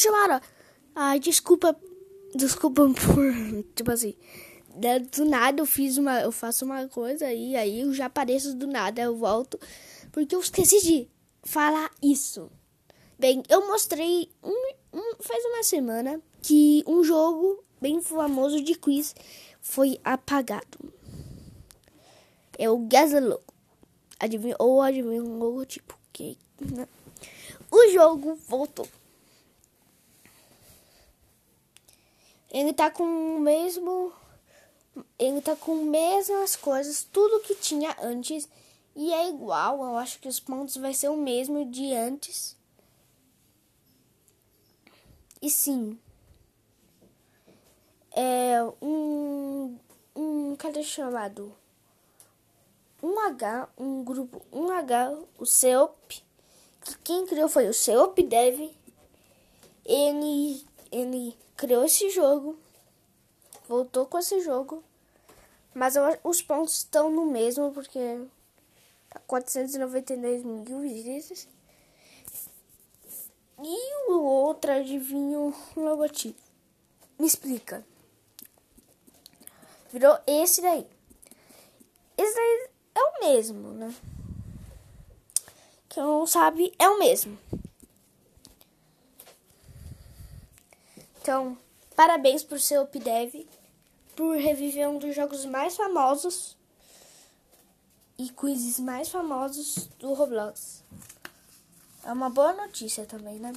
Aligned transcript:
chamado. 0.00 0.44
Ai, 0.94 1.18
desculpa. 1.20 1.76
Desculpa 2.34 2.82
por. 2.88 3.64
Tipo 3.74 3.90
assim. 3.90 4.14
Do 5.12 5.24
nada 5.24 5.60
eu 5.60 5.66
fiz 5.66 5.96
uma. 5.98 6.20
Eu 6.20 6.32
faço 6.32 6.64
uma 6.64 6.88
coisa 6.88 7.32
e 7.32 7.56
aí 7.56 7.80
eu 7.80 7.92
já 7.92 8.06
apareço 8.06 8.54
do 8.54 8.66
nada. 8.66 9.02
Eu 9.02 9.16
volto. 9.16 9.58
Porque 10.10 10.34
eu 10.34 10.40
esqueci 10.40 10.80
de 10.82 11.08
falar 11.42 11.90
isso. 12.02 12.50
Bem, 13.18 13.42
eu 13.48 13.66
mostrei 13.68 14.28
um, 14.42 14.72
um, 14.92 15.14
faz 15.20 15.44
uma 15.44 15.62
semana 15.62 16.20
que 16.42 16.82
um 16.86 17.04
jogo 17.04 17.62
bem 17.80 18.00
famoso 18.00 18.62
de 18.62 18.74
quiz 18.74 19.14
foi 19.60 19.98
apagado. 20.04 20.78
É 22.58 22.68
o 22.68 22.78
Gazalogo. 22.78 23.42
Adivinha, 24.18 24.56
ou 24.58 24.80
adivinha 24.80 25.22
um 25.22 25.38
logotipo. 25.38 25.98
Que, 26.12 26.38
né? 26.60 26.88
O 27.70 27.90
jogo 27.90 28.38
voltou. 28.46 28.86
Ele 32.54 32.72
tá 32.72 32.88
com 32.88 33.02
o 33.02 33.40
mesmo. 33.40 34.12
Ele 35.18 35.40
tá 35.40 35.56
com 35.56 35.74
mesmas 35.74 36.54
coisas, 36.54 37.02
tudo 37.02 37.40
que 37.40 37.56
tinha 37.56 37.96
antes. 38.00 38.48
E 38.94 39.12
é 39.12 39.28
igual, 39.28 39.82
eu 39.82 39.96
acho 39.96 40.20
que 40.20 40.28
os 40.28 40.38
pontos 40.38 40.76
vai 40.76 40.94
ser 40.94 41.08
o 41.08 41.16
mesmo 41.16 41.68
de 41.68 41.92
antes. 41.92 42.56
E 45.42 45.50
sim. 45.50 45.98
É 48.12 48.62
um. 48.80 49.76
Um. 50.14 50.54
Cadê 50.54 50.84
chamado? 50.84 51.52
Um 53.02 53.18
H, 53.18 53.68
um 53.76 54.04
grupo, 54.04 54.40
um 54.52 54.70
H, 54.70 55.18
o 55.40 55.44
CEOP. 55.44 56.22
Que 56.82 56.98
quem 56.98 57.26
criou 57.26 57.48
foi 57.48 57.66
o 57.66 57.74
CEOP 57.74 58.22
Dev. 58.22 58.70
Ele. 59.84 60.64
Ele 60.94 61.36
criou 61.56 61.84
esse 61.84 62.08
jogo, 62.10 62.56
voltou 63.66 64.06
com 64.06 64.16
esse 64.16 64.40
jogo, 64.42 64.80
mas 65.74 65.96
eu, 65.96 66.04
os 66.22 66.40
pontos 66.40 66.76
estão 66.76 67.10
no 67.10 67.26
mesmo 67.26 67.72
porque 67.72 68.24
tá 69.10 69.18
492 69.26 70.44
mil 70.44 70.78
visitas. 70.78 71.48
E 73.60 74.12
o 74.12 74.22
outro 74.22 74.70
adivinho 74.70 75.52
logotipo. 75.76 76.40
Me 77.18 77.26
explica. 77.26 77.84
Virou 79.92 80.16
esse 80.28 80.62
daí. 80.62 80.86
Esse 82.16 82.34
daí 82.36 82.68
é 82.94 83.00
o 83.00 83.26
mesmo, 83.26 83.72
né? 83.72 83.92
Quem 85.88 86.04
não 86.04 86.24
sabe 86.24 86.72
é 86.78 86.88
o 86.88 87.00
mesmo. 87.00 87.36
Então, 91.24 91.56
parabéns 91.96 92.44
por 92.44 92.60
seu 92.60 92.82
Updev, 92.82 93.48
por 94.14 94.36
reviver 94.36 94.90
um 94.90 94.98
dos 94.98 95.16
jogos 95.16 95.46
mais 95.46 95.74
famosos 95.74 96.54
e 98.18 98.28
quizzes 98.28 98.78
mais 98.78 99.08
famosos 99.08 99.86
do 99.98 100.12
Roblox. 100.12 100.84
É 102.04 102.12
uma 102.12 102.28
boa 102.28 102.52
notícia 102.52 103.06
também, 103.06 103.38
né? 103.38 103.54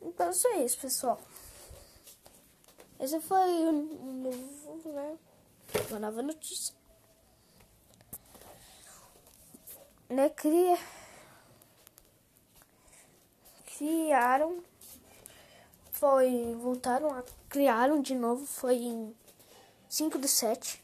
Então, 0.00 0.28
isso 0.30 0.48
é 0.48 0.64
isso, 0.64 0.76
pessoal. 0.80 1.20
Esse 2.98 3.20
foi 3.20 3.48
um 3.68 4.22
novo, 4.24 4.92
né? 4.92 5.16
Uma 5.88 6.00
nova 6.00 6.20
notícia. 6.20 6.74
Né, 10.08 10.28
cria... 10.30 10.76
Criaram 13.78 14.64
foi. 16.02 16.56
Voltaram 16.56 17.10
a. 17.16 17.22
Criaram 17.48 18.02
de 18.02 18.12
novo. 18.12 18.44
Foi 18.44 18.74
em 18.74 19.14
5 19.88 20.18
de 20.18 20.26
7. 20.26 20.82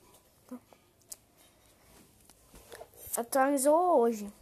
Atualizou 3.16 3.98
hoje. 3.98 4.32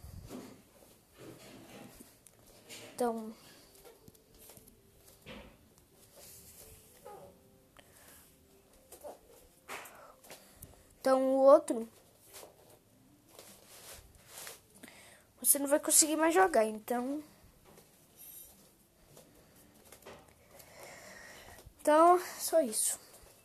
Então. 2.93 3.33
Então 10.99 11.23
o 11.23 11.37
outro. 11.37 11.89
Você 15.41 15.57
não 15.57 15.67
vai 15.67 15.79
conseguir 15.79 16.17
mais 16.17 16.35
jogar, 16.35 16.65
então. 16.65 17.23
Então, 21.87 22.19
só 22.37 22.59
isso. 22.59 22.99